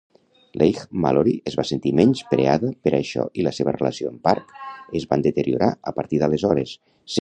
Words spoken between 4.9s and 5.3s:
es